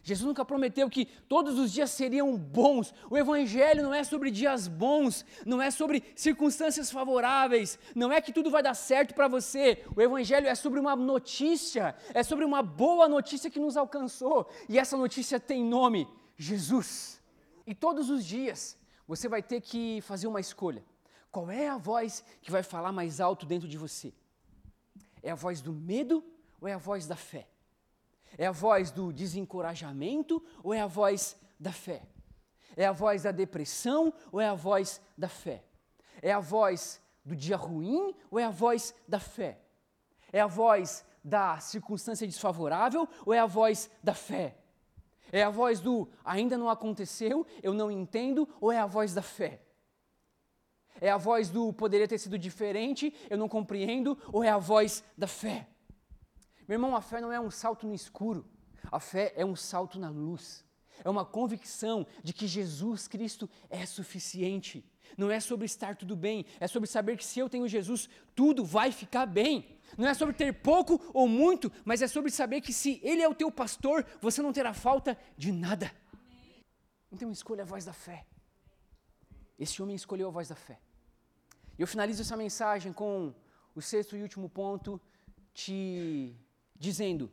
[0.05, 2.93] Jesus nunca prometeu que todos os dias seriam bons.
[3.09, 8.31] O Evangelho não é sobre dias bons, não é sobre circunstâncias favoráveis, não é que
[8.31, 9.83] tudo vai dar certo para você.
[9.95, 14.47] O Evangelho é sobre uma notícia, é sobre uma boa notícia que nos alcançou.
[14.69, 17.19] E essa notícia tem nome: Jesus.
[17.65, 18.77] E todos os dias
[19.07, 20.85] você vai ter que fazer uma escolha.
[21.31, 24.13] Qual é a voz que vai falar mais alto dentro de você?
[25.23, 26.23] É a voz do medo
[26.61, 27.47] ou é a voz da fé?
[28.37, 32.03] É a voz do desencorajamento ou é a voz da fé?
[32.75, 35.63] É a voz da depressão ou é a voz da fé?
[36.21, 39.59] É a voz do dia ruim ou é a voz da fé?
[40.31, 44.57] É a voz da circunstância desfavorável ou é a voz da fé?
[45.31, 49.21] É a voz do ainda não aconteceu, eu não entendo ou é a voz da
[49.21, 49.61] fé?
[51.01, 55.03] É a voz do poderia ter sido diferente, eu não compreendo ou é a voz
[55.17, 55.67] da fé?
[56.67, 58.45] Meu irmão, a fé não é um salto no escuro,
[58.91, 60.65] a fé é um salto na luz.
[61.03, 64.83] É uma convicção de que Jesus Cristo é suficiente.
[65.17, 68.65] Não é sobre estar tudo bem, é sobre saber que se eu tenho Jesus, tudo
[68.65, 69.77] vai ficar bem.
[69.97, 73.27] Não é sobre ter pouco ou muito, mas é sobre saber que se Ele é
[73.27, 75.91] o teu pastor, você não terá falta de nada.
[77.11, 78.25] Então escolha a voz da fé.
[79.57, 80.79] Esse homem escolheu a voz da fé.
[81.77, 83.33] E eu finalizo essa mensagem com
[83.73, 84.99] o sexto e último ponto,
[85.53, 86.35] te
[86.75, 87.31] dizendo: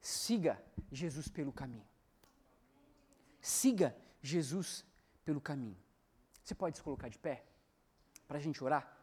[0.00, 0.62] siga
[0.92, 1.86] Jesus pelo caminho.
[3.40, 4.84] Siga Jesus
[5.24, 5.76] pelo caminho.
[6.42, 7.44] Você pode se colocar de pé
[8.26, 8.93] para a gente orar?